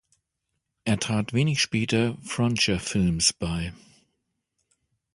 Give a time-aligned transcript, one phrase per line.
[0.83, 3.71] Er trat wenig später Frontier Films bei.